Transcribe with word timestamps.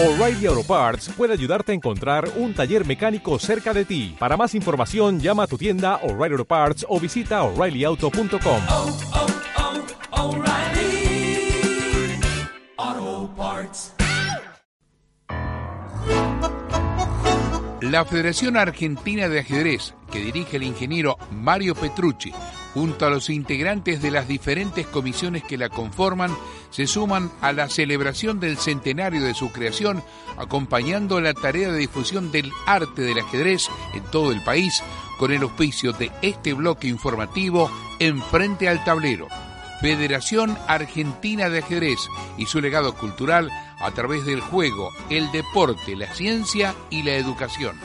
O'Reilly 0.00 0.46
Auto 0.46 0.62
Parts 0.62 1.08
puede 1.16 1.32
ayudarte 1.32 1.72
a 1.72 1.74
encontrar 1.74 2.30
un 2.36 2.54
taller 2.54 2.86
mecánico 2.86 3.36
cerca 3.40 3.74
de 3.74 3.84
ti. 3.84 4.14
Para 4.16 4.36
más 4.36 4.54
información, 4.54 5.18
llama 5.18 5.42
a 5.42 5.46
tu 5.48 5.58
tienda 5.58 5.96
O'Reilly 6.04 6.34
Auto 6.34 6.44
Parts 6.44 6.86
o 6.88 7.00
visita 7.00 7.42
oreillyauto.com. 7.42 8.62
oh, 8.70 8.96
oh, 12.80 13.30
Parts. 13.36 13.94
La 17.80 18.04
Federación 18.04 18.56
Argentina 18.56 19.28
de 19.28 19.40
Ajedrez, 19.40 19.94
que 20.12 20.20
dirige 20.20 20.58
el 20.58 20.62
ingeniero 20.62 21.16
Mario 21.32 21.74
Petrucci, 21.74 22.32
junto 22.74 23.06
a 23.06 23.10
los 23.10 23.30
integrantes 23.30 24.02
de 24.02 24.10
las 24.10 24.28
diferentes 24.28 24.86
comisiones 24.86 25.42
que 25.44 25.58
la 25.58 25.68
conforman, 25.68 26.36
se 26.70 26.86
suman 26.86 27.30
a 27.40 27.52
la 27.52 27.68
celebración 27.68 28.40
del 28.40 28.58
centenario 28.58 29.22
de 29.22 29.34
su 29.34 29.50
creación, 29.50 30.02
acompañando 30.36 31.20
la 31.20 31.34
tarea 31.34 31.72
de 31.72 31.78
difusión 31.78 32.30
del 32.30 32.52
arte 32.66 33.02
del 33.02 33.18
ajedrez 33.18 33.68
en 33.94 34.02
todo 34.04 34.32
el 34.32 34.42
país, 34.42 34.82
con 35.18 35.32
el 35.32 35.42
auspicio 35.42 35.92
de 35.92 36.12
este 36.22 36.52
bloque 36.52 36.88
informativo 36.88 37.70
en 37.98 38.22
frente 38.22 38.68
al 38.68 38.84
tablero. 38.84 39.28
Federación 39.80 40.58
Argentina 40.66 41.48
de 41.48 41.60
Ajedrez 41.60 42.00
y 42.36 42.46
su 42.46 42.60
legado 42.60 42.94
cultural 42.94 43.50
a 43.78 43.90
través 43.92 44.24
del 44.26 44.40
juego, 44.40 44.90
el 45.08 45.30
deporte, 45.30 45.96
la 45.96 46.12
ciencia 46.14 46.74
y 46.90 47.02
la 47.04 47.12
educación. 47.12 47.78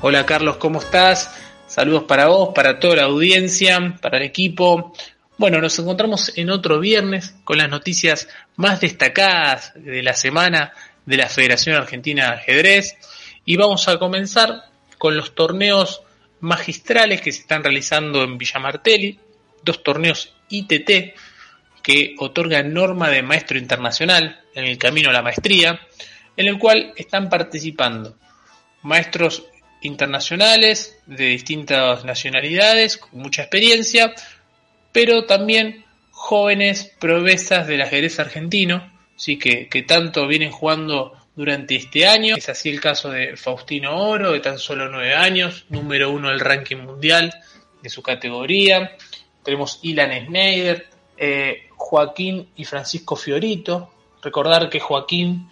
Hola 0.00 0.26
Carlos, 0.26 0.56
¿cómo 0.56 0.80
estás? 0.80 1.30
Saludos 1.72 2.04
para 2.04 2.26
vos, 2.26 2.50
para 2.54 2.78
toda 2.78 2.96
la 2.96 3.04
audiencia, 3.04 3.96
para 4.02 4.18
el 4.18 4.24
equipo. 4.24 4.92
Bueno, 5.38 5.58
nos 5.58 5.78
encontramos 5.78 6.36
en 6.36 6.50
otro 6.50 6.78
viernes 6.78 7.34
con 7.44 7.56
las 7.56 7.70
noticias 7.70 8.28
más 8.56 8.82
destacadas 8.82 9.72
de 9.76 10.02
la 10.02 10.12
semana 10.12 10.74
de 11.06 11.16
la 11.16 11.30
Federación 11.30 11.76
Argentina 11.76 12.26
de 12.26 12.34
Ajedrez 12.34 12.98
y 13.46 13.56
vamos 13.56 13.88
a 13.88 13.98
comenzar 13.98 14.64
con 14.98 15.16
los 15.16 15.34
torneos 15.34 16.02
magistrales 16.40 17.22
que 17.22 17.32
se 17.32 17.40
están 17.40 17.64
realizando 17.64 18.22
en 18.22 18.36
Villa 18.36 18.60
Martelli, 18.60 19.18
dos 19.62 19.82
torneos 19.82 20.34
ITT 20.50 21.14
que 21.82 22.14
otorgan 22.18 22.74
norma 22.74 23.08
de 23.08 23.22
maestro 23.22 23.56
internacional 23.56 24.42
en 24.54 24.64
el 24.66 24.76
camino 24.76 25.08
a 25.08 25.14
la 25.14 25.22
maestría, 25.22 25.80
en 26.36 26.48
el 26.48 26.58
cual 26.58 26.92
están 26.96 27.30
participando 27.30 28.18
maestros 28.82 29.44
internacionales 29.82 30.98
de 31.06 31.26
distintas 31.26 32.04
nacionalidades, 32.04 32.98
con 32.98 33.20
mucha 33.20 33.42
experiencia, 33.42 34.14
pero 34.92 35.24
también 35.24 35.84
jóvenes 36.10 36.92
provesas 36.98 37.66
del 37.66 37.82
ajedrez 37.82 38.18
argentino, 38.20 38.92
¿sí? 39.16 39.38
que, 39.38 39.68
que 39.68 39.82
tanto 39.82 40.26
vienen 40.26 40.50
jugando 40.50 41.12
durante 41.34 41.76
este 41.76 42.06
año. 42.06 42.36
Es 42.36 42.48
así 42.48 42.68
el 42.68 42.80
caso 42.80 43.10
de 43.10 43.36
Faustino 43.36 43.96
Oro, 44.08 44.32
de 44.32 44.40
tan 44.40 44.58
solo 44.58 44.88
nueve 44.88 45.14
años, 45.14 45.64
número 45.68 46.10
uno 46.10 46.28
del 46.28 46.40
ranking 46.40 46.76
mundial 46.76 47.32
de 47.82 47.88
su 47.88 48.02
categoría. 48.02 48.96
Tenemos 49.42 49.80
Ilan 49.82 50.26
Schneider, 50.26 50.86
eh, 51.16 51.68
Joaquín 51.76 52.48
y 52.56 52.64
Francisco 52.64 53.16
Fiorito. 53.16 53.92
Recordar 54.22 54.68
que 54.70 54.80
Joaquín 54.80 55.48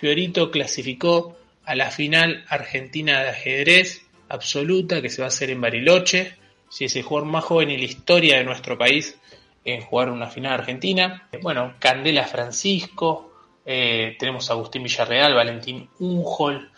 Fiorito 0.00 0.50
clasificó 0.50 1.36
a 1.66 1.74
la 1.74 1.90
final 1.90 2.44
argentina 2.48 3.20
de 3.20 3.30
ajedrez 3.30 4.06
absoluta 4.28 5.02
que 5.02 5.10
se 5.10 5.20
va 5.20 5.26
a 5.26 5.28
hacer 5.28 5.50
en 5.50 5.60
Bariloche. 5.60 6.36
Si 6.68 6.84
es 6.84 6.96
el 6.96 7.02
jugador 7.02 7.28
más 7.28 7.44
joven 7.44 7.70
en 7.70 7.80
la 7.80 7.84
historia 7.84 8.38
de 8.38 8.44
nuestro 8.44 8.78
país 8.78 9.18
en 9.64 9.82
jugar 9.82 10.10
una 10.10 10.28
final 10.28 10.54
argentina. 10.54 11.28
Bueno, 11.42 11.74
Candela 11.78 12.24
Francisco, 12.24 13.32
eh, 13.64 14.16
tenemos 14.18 14.48
a 14.48 14.54
Agustín 14.54 14.84
Villarreal, 14.84 15.34
Valentín 15.34 15.88
Unjol, 15.98 16.70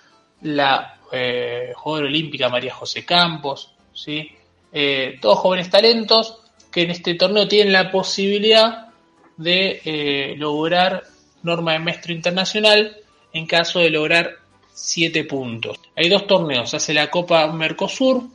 la 0.43 0.99
eh, 1.13 1.73
jugadora 1.75 2.09
olímpica 2.09 2.49
María 2.49 2.75
José 2.75 3.05
Campos, 3.05 3.75
¿sí? 3.93 4.31
Eh, 4.73 5.19
todos 5.21 5.39
jóvenes 5.39 5.71
talentos 5.71 6.43
que 6.71 6.83
en 6.83 6.91
este 6.91 7.15
torneo 7.15 7.49
tienen 7.49 7.73
la 7.73 7.91
posibilidad 7.91 8.89
de 9.37 9.81
eh, 9.85 10.35
lograr 10.37 11.05
norma 11.43 11.73
de 11.73 11.79
maestro 11.79 12.13
internacional 12.13 12.97
en 13.33 13.47
caso 13.47 13.79
de 13.79 13.91
lograr 13.91 14.37
7 14.79 15.25
puntos. 15.25 15.79
Hay 15.97 16.09
dos 16.09 16.27
torneos, 16.27 16.73
hace 16.73 16.95
la 16.95 17.11
Copa 17.11 17.51
Mercosur, 17.53 18.29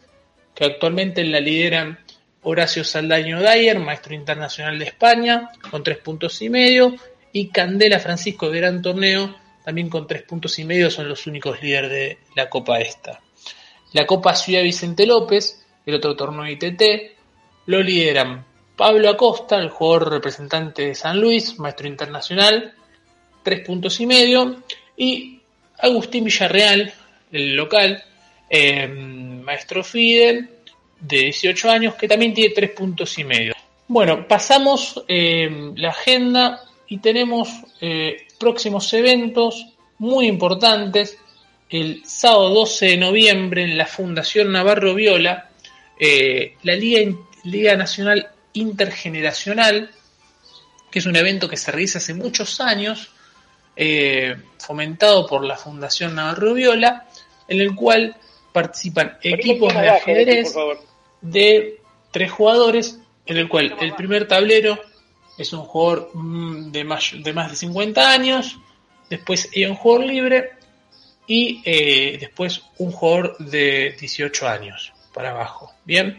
que 0.53 0.65
actualmente 0.65 1.23
la 1.23 1.39
lideran 1.39 1.99
Horacio 2.43 2.83
Saldaño 2.83 3.39
Dyer, 3.39 3.79
maestro 3.79 4.13
internacional 4.13 4.77
de 4.77 4.85
España, 4.85 5.49
con 5.71 5.83
3 5.83 5.97
puntos 5.99 6.41
y 6.41 6.49
medio, 6.49 6.95
y 7.31 7.47
Candela 7.47 7.99
Francisco 7.99 8.49
de 8.49 8.59
Gran 8.59 8.81
Torneo, 8.81 9.35
también 9.63 9.89
con 9.89 10.05
3 10.05 10.23
puntos 10.23 10.59
y 10.59 10.65
medio, 10.65 10.91
son 10.91 11.07
los 11.07 11.25
únicos 11.25 11.61
líderes 11.61 11.89
de 11.89 12.17
la 12.35 12.49
Copa 12.49 12.79
esta. 12.79 13.21
La 13.93 14.05
Copa 14.05 14.35
Ciudad 14.35 14.61
Vicente 14.61 15.05
López, 15.05 15.65
el 15.85 15.95
otro 15.95 16.15
torneo 16.15 16.45
ITT, 16.45 16.81
lo 17.67 17.81
lideran 17.81 18.45
Pablo 18.75 19.09
Acosta, 19.09 19.57
el 19.57 19.69
jugador 19.69 20.11
representante 20.11 20.87
de 20.87 20.95
San 20.95 21.21
Luis, 21.21 21.57
maestro 21.59 21.87
internacional, 21.87 22.73
3 23.43 23.65
puntos 23.65 23.99
y 24.01 24.05
medio, 24.05 24.57
y 24.97 25.39
Agustín 25.83 26.23
Villarreal, 26.23 26.93
el 27.31 27.55
local, 27.55 28.03
eh, 28.49 28.87
maestro 28.87 29.83
Fidel, 29.83 30.49
de 30.99 31.17
18 31.17 31.69
años, 31.69 31.95
que 31.95 32.07
también 32.07 32.33
tiene 32.33 32.53
3 32.55 32.71
puntos 32.71 33.17
y 33.19 33.23
medio. 33.25 33.53
Bueno, 33.87 34.27
pasamos 34.27 35.03
eh, 35.07 35.71
la 35.75 35.89
agenda 35.89 36.61
y 36.87 36.99
tenemos 36.99 37.49
eh, 37.81 38.27
próximos 38.39 38.91
eventos 38.93 39.67
muy 39.97 40.27
importantes. 40.27 41.17
El 41.69 42.03
sábado 42.05 42.49
12 42.49 42.85
de 42.85 42.97
noviembre 42.97 43.63
en 43.63 43.77
la 43.77 43.85
Fundación 43.85 44.51
Navarro 44.51 44.95
Viola, 44.95 45.49
eh, 45.99 46.55
la 46.63 46.75
Liga 46.75 47.75
Nacional 47.75 48.29
Intergeneracional, 48.53 49.91
que 50.89 50.99
es 50.99 51.05
un 51.05 51.15
evento 51.15 51.49
que 51.49 51.57
se 51.57 51.71
realiza 51.71 51.97
hace 51.97 52.13
muchos 52.13 52.61
años, 52.61 53.09
eh, 53.75 54.35
fomentado 54.59 55.25
por 55.27 55.43
la 55.43 55.57
Fundación 55.57 56.15
Navarro 56.15 56.53
Viola, 56.53 57.07
en 57.47 57.61
el 57.61 57.75
cual 57.75 58.15
participan 58.51 59.17
equipos 59.21 59.73
de 59.73 59.89
ajedrez 59.89 60.53
de 61.21 61.79
tres 62.11 62.31
jugadores, 62.31 62.99
en 63.25 63.37
el 63.37 63.49
cual 63.49 63.75
el 63.79 63.95
primer 63.95 64.27
tablero 64.27 64.79
es 65.37 65.51
un 65.53 65.61
jugador 65.61 66.11
mm, 66.13 66.71
de 66.71 66.83
más, 66.83 67.11
de 67.17 67.33
más 67.33 67.49
de 67.49 67.57
50 67.57 68.11
años, 68.11 68.59
después 69.09 69.49
hay 69.55 69.65
un 69.65 69.75
jugador 69.75 70.05
libre 70.05 70.51
y 71.25 71.61
eh, 71.65 72.17
después 72.19 72.61
un 72.77 72.91
jugador 72.91 73.37
de 73.39 73.95
18 73.99 74.47
años 74.47 74.93
para 75.13 75.31
abajo. 75.31 75.73
Bien, 75.85 76.17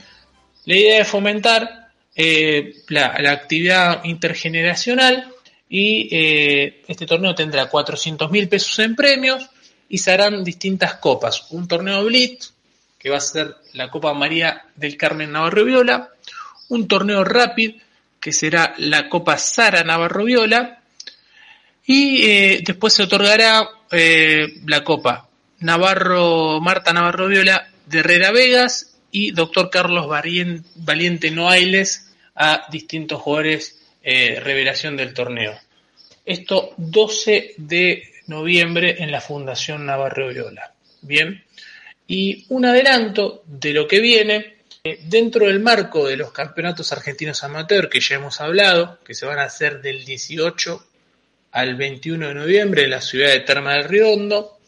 la 0.64 0.76
idea 0.76 1.00
es 1.02 1.08
fomentar 1.08 1.90
eh, 2.16 2.74
la, 2.88 3.16
la, 3.18 3.32
actividad 3.32 4.04
intergeneracional 4.04 5.33
y 5.76 6.08
eh, 6.12 6.84
este 6.86 7.04
torneo 7.04 7.34
tendrá 7.34 7.68
400 7.68 8.30
mil 8.30 8.48
pesos 8.48 8.78
en 8.78 8.94
premios 8.94 9.50
y 9.88 9.98
se 9.98 10.12
harán 10.12 10.44
distintas 10.44 10.94
copas. 10.98 11.48
Un 11.50 11.66
torneo 11.66 12.04
Blitz, 12.04 12.52
que 12.96 13.10
va 13.10 13.16
a 13.16 13.20
ser 13.20 13.56
la 13.72 13.90
Copa 13.90 14.14
María 14.14 14.66
del 14.76 14.96
Carmen 14.96 15.32
Navarro 15.32 15.64
Viola, 15.64 16.10
un 16.68 16.86
torneo 16.86 17.24
Rapid, 17.24 17.74
que 18.20 18.32
será 18.32 18.76
la 18.78 19.08
Copa 19.08 19.36
Sara 19.36 19.82
Navarro 19.82 20.22
Viola, 20.22 20.80
y 21.84 22.22
eh, 22.22 22.62
después 22.64 22.92
se 22.92 23.02
otorgará 23.02 23.68
eh, 23.90 24.60
la 24.66 24.84
Copa 24.84 25.28
Navarro 25.58 26.60
Marta 26.60 26.92
Navarro 26.92 27.26
Viola 27.26 27.68
de 27.86 27.98
Herrera 27.98 28.30
Vegas 28.30 28.94
y 29.10 29.32
Doctor 29.32 29.70
Carlos 29.70 30.06
Valiente 30.76 31.32
Noailes 31.32 32.12
a 32.36 32.68
distintos 32.70 33.20
jugadores 33.20 33.80
revelación 34.04 34.98
del 34.98 35.14
torneo. 35.14 35.63
Esto 36.24 36.74
12 36.76 37.54
de 37.58 38.02
noviembre 38.28 38.96
en 38.98 39.10
la 39.10 39.20
Fundación 39.20 39.84
Navarro 39.84 40.28
Viola. 40.28 40.72
Bien. 41.02 41.44
Y 42.06 42.46
un 42.48 42.64
adelanto 42.64 43.42
de 43.46 43.72
lo 43.72 43.86
que 43.86 44.00
viene 44.00 44.54
eh, 44.82 45.00
dentro 45.04 45.46
del 45.46 45.60
marco 45.60 46.06
de 46.06 46.16
los 46.16 46.32
campeonatos 46.32 46.92
argentinos 46.92 47.42
amateur 47.44 47.88
que 47.88 48.00
ya 48.00 48.16
hemos 48.16 48.40
hablado, 48.40 48.98
que 49.04 49.14
se 49.14 49.26
van 49.26 49.38
a 49.38 49.44
hacer 49.44 49.80
del 49.80 50.04
18 50.04 50.86
al 51.52 51.76
21 51.76 52.28
de 52.28 52.34
noviembre 52.34 52.84
en 52.84 52.90
la 52.90 53.00
ciudad 53.00 53.30
de 53.30 53.40
Terma 53.40 53.74
del 53.74 53.84
Riondo, 53.84 54.58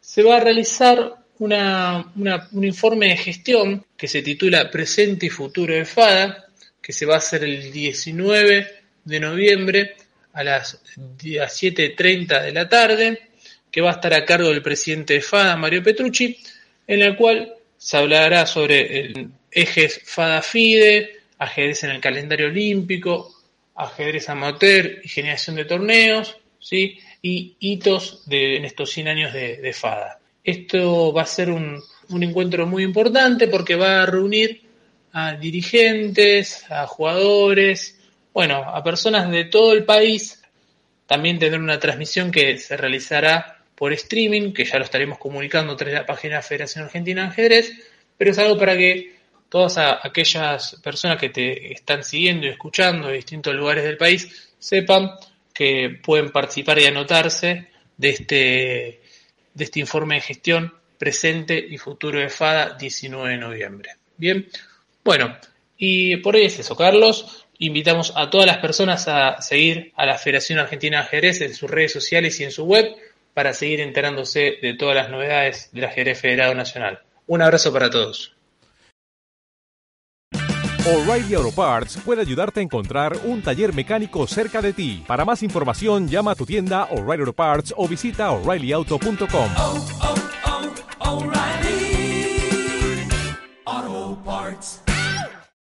se 0.00 0.22
va 0.22 0.36
a 0.36 0.40
realizar 0.40 1.14
un 1.38 2.64
informe 2.64 3.08
de 3.08 3.16
gestión 3.16 3.84
que 3.96 4.06
se 4.06 4.22
titula 4.22 4.70
Presente 4.70 5.26
y 5.26 5.30
Futuro 5.30 5.74
de 5.74 5.84
FADA, 5.84 6.46
que 6.80 6.92
se 6.92 7.06
va 7.06 7.14
a 7.14 7.18
hacer 7.18 7.42
el 7.44 7.72
19 7.72 8.68
de 9.04 9.20
noviembre 9.20 9.96
a 10.32 10.44
las 10.44 10.82
7.30 10.96 12.42
de 12.42 12.52
la 12.52 12.68
tarde, 12.68 13.20
que 13.70 13.80
va 13.80 13.90
a 13.90 13.94
estar 13.94 14.12
a 14.14 14.24
cargo 14.24 14.48
del 14.48 14.62
presidente 14.62 15.14
de 15.14 15.20
FADA, 15.20 15.56
Mario 15.56 15.82
Petrucci, 15.82 16.36
en 16.86 17.02
el 17.02 17.16
cual 17.16 17.54
se 17.76 17.96
hablará 17.96 18.46
sobre 18.46 19.00
el 19.00 19.30
ejes 19.50 20.00
FADA-FIDE, 20.04 21.20
ajedrez 21.38 21.84
en 21.84 21.90
el 21.90 22.00
calendario 22.00 22.46
olímpico, 22.46 23.34
ajedrez 23.74 24.28
amateur 24.28 25.00
y 25.02 25.08
generación 25.08 25.56
de 25.56 25.64
torneos, 25.64 26.36
¿sí? 26.58 26.98
y 27.22 27.56
hitos 27.60 28.28
de, 28.28 28.56
en 28.56 28.64
estos 28.64 28.90
100 28.90 29.08
años 29.08 29.32
de, 29.32 29.56
de 29.56 29.72
FADA. 29.72 30.20
Esto 30.44 31.12
va 31.12 31.22
a 31.22 31.26
ser 31.26 31.50
un, 31.50 31.80
un 32.10 32.22
encuentro 32.22 32.66
muy 32.66 32.82
importante 32.82 33.48
porque 33.48 33.74
va 33.74 34.02
a 34.02 34.06
reunir 34.06 34.62
a 35.12 35.34
dirigentes, 35.34 36.70
a 36.70 36.86
jugadores, 36.86 37.98
bueno, 38.32 38.56
a 38.56 38.82
personas 38.82 39.30
de 39.30 39.44
todo 39.44 39.72
el 39.72 39.84
país. 39.84 40.42
También 41.06 41.38
tendrá 41.38 41.60
una 41.60 41.78
transmisión 41.78 42.30
que 42.30 42.56
se 42.58 42.76
realizará 42.76 43.64
por 43.74 43.92
streaming, 43.92 44.52
que 44.52 44.64
ya 44.64 44.78
lo 44.78 44.84
estaremos 44.84 45.18
comunicando 45.18 45.76
tras 45.76 45.92
la 45.92 46.06
página 46.06 46.36
de 46.36 46.42
Federación 46.42 46.84
Argentina 46.84 47.22
de 47.22 47.28
Ajedrez, 47.28 47.72
pero 48.16 48.30
es 48.30 48.38
algo 48.38 48.56
para 48.56 48.76
que 48.76 49.16
todas 49.48 49.76
aquellas 49.76 50.76
personas 50.82 51.18
que 51.18 51.28
te 51.28 51.72
están 51.72 52.04
siguiendo 52.04 52.46
y 52.46 52.50
escuchando 52.50 53.08
de 53.08 53.14
distintos 53.14 53.54
lugares 53.54 53.84
del 53.84 53.96
país 53.96 54.52
sepan 54.58 55.10
que 55.52 55.98
pueden 56.02 56.30
participar 56.30 56.78
y 56.78 56.86
anotarse 56.86 57.68
de 57.96 58.08
este, 58.08 59.02
de 59.52 59.64
este 59.64 59.80
informe 59.80 60.14
de 60.14 60.20
gestión 60.22 60.72
presente 60.96 61.58
y 61.58 61.76
futuro 61.76 62.20
de 62.20 62.30
FADA 62.30 62.76
19 62.78 63.30
de 63.30 63.36
noviembre. 63.36 63.90
Bien, 64.16 64.48
bueno, 65.04 65.36
y 65.76 66.16
por 66.18 66.36
hoy 66.36 66.44
es 66.44 66.60
eso, 66.60 66.76
Carlos. 66.76 67.46
Invitamos 67.62 68.12
a 68.16 68.28
todas 68.28 68.48
las 68.48 68.58
personas 68.58 69.06
a 69.06 69.40
seguir 69.40 69.92
a 69.94 70.04
la 70.04 70.18
Federación 70.18 70.58
Argentina 70.58 70.96
de 70.96 71.04
Ajedrez 71.04 71.40
en 71.42 71.54
sus 71.54 71.70
redes 71.70 71.92
sociales 71.92 72.40
y 72.40 72.44
en 72.44 72.50
su 72.50 72.64
web 72.64 72.86
para 73.34 73.52
seguir 73.52 73.78
enterándose 73.78 74.58
de 74.60 74.74
todas 74.74 74.96
las 74.96 75.10
novedades 75.10 75.70
del 75.70 75.84
ajedrez 75.84 76.20
federado 76.20 76.56
nacional. 76.56 76.98
Un 77.28 77.40
abrazo 77.40 77.72
para 77.72 77.88
todos. 77.88 78.34
O'Reilly 80.84 81.34
Auto 81.34 81.52
Parts 81.54 81.98
puede 82.04 82.22
ayudarte 82.22 82.58
a 82.58 82.64
encontrar 82.64 83.16
un 83.22 83.42
taller 83.42 83.72
mecánico 83.72 84.26
cerca 84.26 84.60
de 84.60 84.72
ti. 84.72 85.04
Para 85.06 85.24
más 85.24 85.44
información, 85.44 86.08
llama 86.08 86.32
a 86.32 86.34
tu 86.34 86.44
tienda 86.44 86.88
O'Reilly 86.90 87.20
Auto 87.20 87.32
Parts 87.32 87.72
o 87.76 87.86
visita 87.86 88.32
oreillyauto.com. 88.32 89.50
oh, 89.56 89.86
oh, 90.02 90.74
oh, 90.98 91.81